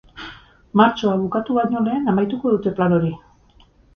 [0.79, 3.15] Martxoa bukatu baino lehen amaituko dute plan hori.